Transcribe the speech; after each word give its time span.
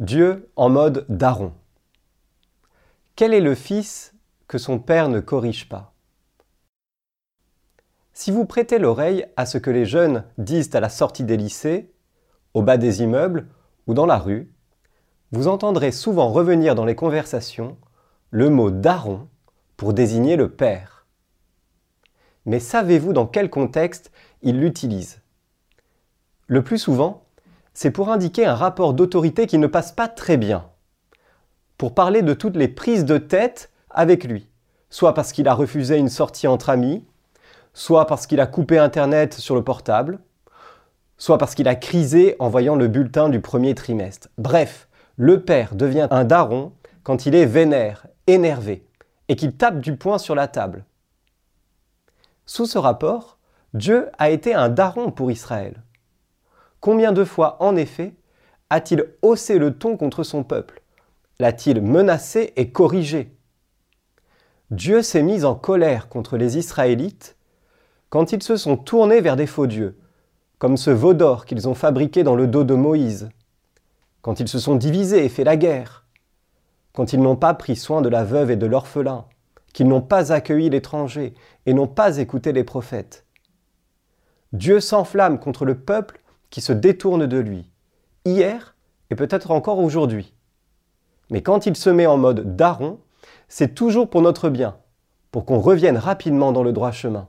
Dieu 0.00 0.50
en 0.56 0.70
mode 0.70 1.06
daron. 1.08 1.52
Quel 3.14 3.32
est 3.32 3.40
le 3.40 3.54
fils 3.54 4.12
que 4.48 4.58
son 4.58 4.80
père 4.80 5.08
ne 5.08 5.20
corrige 5.20 5.68
pas? 5.68 5.94
Si 8.12 8.32
vous 8.32 8.44
prêtez 8.44 8.80
l'oreille 8.80 9.24
à 9.36 9.46
ce 9.46 9.56
que 9.56 9.70
les 9.70 9.86
jeunes 9.86 10.24
disent 10.36 10.74
à 10.74 10.80
la 10.80 10.88
sortie 10.88 11.22
des 11.22 11.36
lycées, 11.36 11.92
au 12.54 12.62
bas 12.62 12.76
des 12.76 13.02
immeubles 13.02 13.46
ou 13.86 13.94
dans 13.94 14.04
la 14.04 14.18
rue, 14.18 14.52
vous 15.30 15.46
entendrez 15.46 15.92
souvent 15.92 16.32
revenir 16.32 16.74
dans 16.74 16.84
les 16.84 16.96
conversations 16.96 17.78
le 18.30 18.50
mot 18.50 18.72
daron 18.72 19.28
pour 19.76 19.94
désigner 19.94 20.34
le 20.34 20.50
père. 20.50 21.06
Mais 22.46 22.58
savez-vous 22.58 23.12
dans 23.12 23.28
quel 23.28 23.48
contexte 23.48 24.10
il 24.42 24.58
l'utilise? 24.58 25.20
Le 26.48 26.64
plus 26.64 26.78
souvent, 26.78 27.23
c'est 27.74 27.90
pour 27.90 28.08
indiquer 28.08 28.46
un 28.46 28.54
rapport 28.54 28.94
d'autorité 28.94 29.46
qui 29.46 29.58
ne 29.58 29.66
passe 29.66 29.92
pas 29.92 30.08
très 30.08 30.36
bien. 30.36 30.64
Pour 31.76 31.94
parler 31.94 32.22
de 32.22 32.32
toutes 32.32 32.56
les 32.56 32.68
prises 32.68 33.04
de 33.04 33.18
tête 33.18 33.70
avec 33.90 34.24
lui, 34.24 34.48
soit 34.90 35.12
parce 35.12 35.32
qu'il 35.32 35.48
a 35.48 35.54
refusé 35.54 35.96
une 35.98 36.08
sortie 36.08 36.46
entre 36.46 36.70
amis, 36.70 37.04
soit 37.74 38.06
parce 38.06 38.26
qu'il 38.28 38.40
a 38.40 38.46
coupé 38.46 38.78
Internet 38.78 39.34
sur 39.34 39.56
le 39.56 39.64
portable, 39.64 40.20
soit 41.18 41.36
parce 41.36 41.56
qu'il 41.56 41.66
a 41.66 41.74
crisé 41.74 42.36
en 42.38 42.48
voyant 42.48 42.76
le 42.76 42.86
bulletin 42.86 43.28
du 43.28 43.40
premier 43.40 43.74
trimestre. 43.74 44.28
Bref, 44.38 44.88
le 45.16 45.42
père 45.44 45.74
devient 45.74 46.06
un 46.10 46.24
daron 46.24 46.72
quand 47.02 47.26
il 47.26 47.34
est 47.34 47.46
vénère, 47.46 48.06
énervé, 48.28 48.86
et 49.28 49.36
qu'il 49.36 49.56
tape 49.56 49.80
du 49.80 49.96
poing 49.96 50.18
sur 50.18 50.36
la 50.36 50.46
table. 50.46 50.84
Sous 52.46 52.66
ce 52.66 52.78
rapport, 52.78 53.38
Dieu 53.74 54.08
a 54.18 54.30
été 54.30 54.54
un 54.54 54.68
daron 54.68 55.10
pour 55.10 55.30
Israël. 55.30 55.82
Combien 56.84 57.12
de 57.12 57.24
fois, 57.24 57.56
en 57.60 57.76
effet, 57.76 58.12
a-t-il 58.68 59.06
haussé 59.22 59.58
le 59.58 59.72
ton 59.72 59.96
contre 59.96 60.22
son 60.22 60.44
peuple? 60.44 60.82
L'a-t-il 61.38 61.80
menacé 61.80 62.52
et 62.56 62.72
corrigé? 62.72 63.34
Dieu 64.70 65.00
s'est 65.00 65.22
mis 65.22 65.46
en 65.46 65.54
colère 65.54 66.10
contre 66.10 66.36
les 66.36 66.58
Israélites 66.58 67.38
quand 68.10 68.32
ils 68.32 68.42
se 68.42 68.58
sont 68.58 68.76
tournés 68.76 69.22
vers 69.22 69.36
des 69.36 69.46
faux 69.46 69.66
dieux, 69.66 69.98
comme 70.58 70.76
ce 70.76 70.90
veau 70.90 71.14
d'or 71.14 71.46
qu'ils 71.46 71.66
ont 71.70 71.74
fabriqué 71.74 72.22
dans 72.22 72.36
le 72.36 72.46
dos 72.46 72.64
de 72.64 72.74
Moïse, 72.74 73.30
quand 74.20 74.38
ils 74.38 74.48
se 74.48 74.58
sont 74.58 74.76
divisés 74.76 75.24
et 75.24 75.30
fait 75.30 75.44
la 75.44 75.56
guerre, 75.56 76.04
quand 76.92 77.14
ils 77.14 77.20
n'ont 77.22 77.36
pas 77.36 77.54
pris 77.54 77.76
soin 77.76 78.02
de 78.02 78.10
la 78.10 78.24
veuve 78.24 78.50
et 78.50 78.56
de 78.56 78.66
l'orphelin, 78.66 79.24
qu'ils 79.72 79.88
n'ont 79.88 80.02
pas 80.02 80.32
accueilli 80.32 80.68
l'étranger 80.68 81.32
et 81.64 81.72
n'ont 81.72 81.88
pas 81.88 82.18
écouté 82.18 82.52
les 82.52 82.62
prophètes. 82.62 83.24
Dieu 84.52 84.80
s'enflamme 84.80 85.40
contre 85.40 85.64
le 85.64 85.78
peuple 85.78 86.20
qui 86.54 86.60
se 86.60 86.72
détourne 86.72 87.26
de 87.26 87.38
lui, 87.38 87.68
hier 88.24 88.76
et 89.10 89.16
peut-être 89.16 89.50
encore 89.50 89.80
aujourd'hui. 89.80 90.32
Mais 91.28 91.42
quand 91.42 91.66
il 91.66 91.74
se 91.74 91.90
met 91.90 92.06
en 92.06 92.16
mode 92.16 92.54
daron, 92.54 93.00
c'est 93.48 93.74
toujours 93.74 94.08
pour 94.08 94.22
notre 94.22 94.50
bien, 94.50 94.76
pour 95.32 95.46
qu'on 95.46 95.58
revienne 95.58 95.96
rapidement 95.96 96.52
dans 96.52 96.62
le 96.62 96.72
droit 96.72 96.92
chemin. 96.92 97.26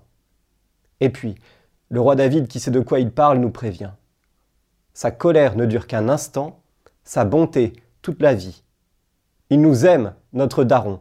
Et 1.00 1.10
puis, 1.10 1.34
le 1.90 2.00
roi 2.00 2.16
David 2.16 2.48
qui 2.48 2.60
sait 2.60 2.70
de 2.70 2.80
quoi 2.82 3.00
il 3.00 3.10
parle 3.10 3.40
nous 3.40 3.50
prévient. 3.50 3.94
Sa 4.94 5.10
colère 5.10 5.56
ne 5.56 5.66
dure 5.66 5.88
qu'un 5.88 6.08
instant, 6.08 6.62
sa 7.04 7.26
bonté 7.26 7.74
toute 8.04 8.22
la 8.22 8.36
vie. 8.36 8.62
Il 9.50 9.60
nous 9.60 9.88
aime, 9.88 10.14
notre 10.34 10.64
daron, 10.64 11.00